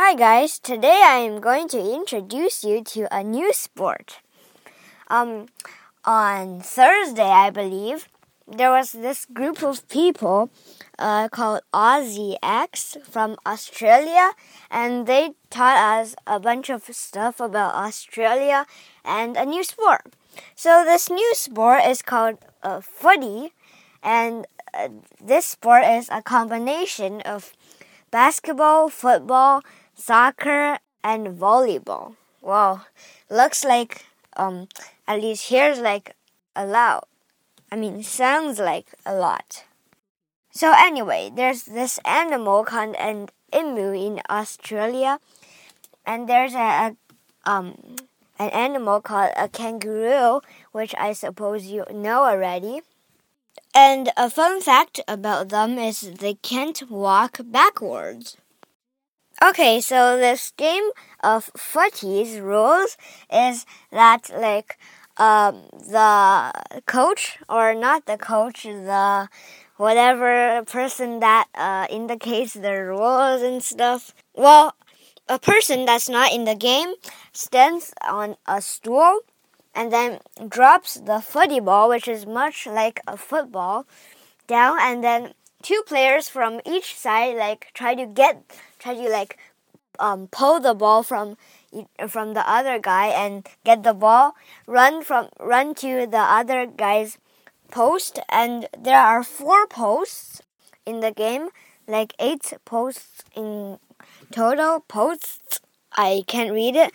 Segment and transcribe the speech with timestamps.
[0.00, 4.20] Hi guys, today I am going to introduce you to a new sport.
[5.08, 5.46] Um,
[6.04, 8.08] on Thursday, I believe,
[8.46, 10.50] there was this group of people
[11.00, 14.34] uh, called Aussie X from Australia,
[14.70, 18.66] and they taught us a bunch of stuff about Australia
[19.04, 20.14] and a new sport.
[20.54, 23.52] So this new sport is called uh, footy,
[24.00, 24.90] and uh,
[25.20, 27.52] this sport is a combination of
[28.12, 29.62] basketball, football,
[29.98, 32.14] soccer, and volleyball.
[32.40, 32.86] Wow,
[33.28, 34.68] looks like um
[35.06, 36.14] at least here's like
[36.54, 37.08] a lot.
[37.70, 39.64] I mean, sounds like a lot.
[40.50, 45.20] So anyway, there's this animal called an emu in Australia,
[46.06, 46.96] and there's a, a
[47.44, 47.96] um
[48.38, 50.40] an animal called a kangaroo,
[50.72, 52.82] which I suppose you know already.
[53.74, 58.36] And a fun fact about them is they can't walk backwards.
[59.42, 60.90] Okay, so this game
[61.22, 62.96] of footy's rules
[63.32, 64.78] is that like
[65.16, 66.52] um, the
[66.86, 69.28] coach or not the coach, the
[69.76, 74.12] whatever person that uh, indicates the rules and stuff.
[74.34, 74.74] Well,
[75.28, 76.94] a person that's not in the game
[77.32, 79.20] stands on a stool
[79.74, 83.86] and then drops the footy ball, which is much like a football,
[84.48, 88.42] down, and then two players from each side like try to get
[88.78, 89.38] try to like
[89.98, 91.36] um, pull the ball from
[92.08, 94.34] from the other guy and get the ball
[94.66, 97.18] run from run to the other guy's
[97.70, 98.18] post.
[98.28, 100.40] And there are four posts
[100.86, 101.48] in the game
[101.86, 103.78] like eight posts in
[104.30, 104.80] total.
[104.80, 105.60] Posts
[105.92, 106.92] i can't read it.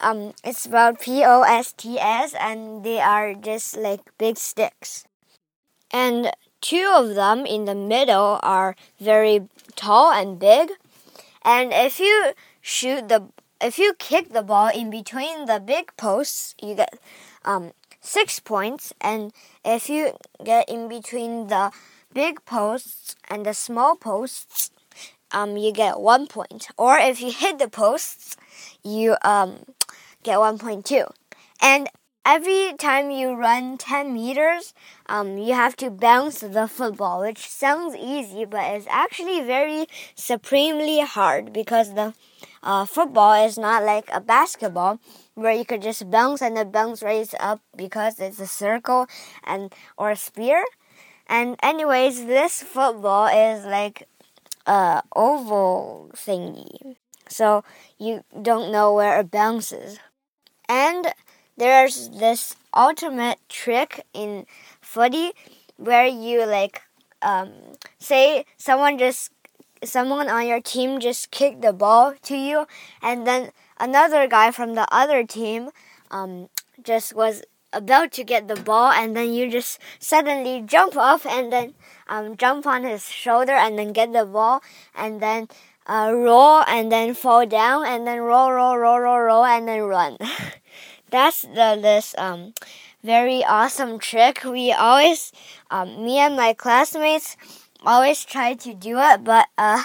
[0.00, 5.04] Um it's about p-o-s-t-s and they are just like big sticks.
[5.92, 6.32] And
[6.68, 9.38] two of them in the middle are very
[9.76, 10.70] tall and big
[11.42, 13.20] and if you shoot the
[13.60, 16.98] if you kick the ball in between the big posts, you get
[17.44, 18.92] um, six points.
[19.00, 19.32] And
[19.64, 20.12] if you
[20.44, 21.70] get in between the
[22.12, 24.70] big posts and the small posts,
[25.32, 26.68] um, you get one point.
[26.76, 28.36] Or if you hit the posts,
[28.82, 29.64] you um,
[30.22, 31.10] get 1.2.
[31.60, 31.88] And
[32.26, 34.74] every time you run 10 meters,
[35.08, 41.00] um, you have to bounce the football, which sounds easy, but it's actually very supremely
[41.00, 42.12] hard because the
[42.64, 44.98] uh, football is not like a basketball
[45.34, 49.06] where you could just bounce and the bounce raise up because it's a circle
[49.44, 50.64] and or a spear.
[51.28, 54.08] And anyways, this football is like
[54.66, 56.96] a oval thingy,
[57.28, 57.64] so
[57.98, 59.98] you don't know where it bounces.
[60.68, 61.12] And
[61.56, 64.46] there's this ultimate trick in
[64.80, 65.32] footy
[65.76, 66.82] where you like
[67.22, 67.52] um,
[67.98, 69.32] say someone just
[69.84, 72.66] someone on your team just kicked the ball to you,
[73.02, 75.70] and then another guy from the other team
[76.10, 76.48] um,
[76.82, 77.42] just was
[77.72, 81.74] about to get the ball, and then you just suddenly jump off and then
[82.08, 84.62] um, jump on his shoulder and then get the ball,
[84.94, 85.48] and then
[85.86, 89.82] uh, roll and then fall down, and then roll, roll, roll, roll, roll, and then
[89.82, 90.16] run.
[91.10, 92.52] That's the this um
[93.06, 94.42] very awesome trick.
[94.44, 95.32] We always,
[95.70, 97.36] um, me and my classmates
[97.84, 99.84] always try to do it, but uh,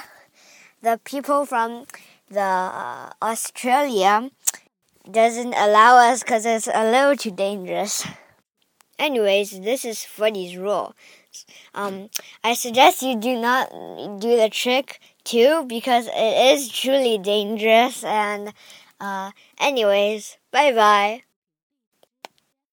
[0.82, 1.86] the people from
[2.30, 4.32] the uh, Australia
[5.10, 8.08] doesn't allow us because it's a little too dangerous.
[8.98, 10.96] Anyways, this is Freddy's rule.
[11.74, 12.10] Um,
[12.44, 13.70] I suggest you do not
[14.20, 18.04] do the trick too because it is truly dangerous.
[18.04, 18.54] And
[19.02, 21.24] uh, anyways, bye bye.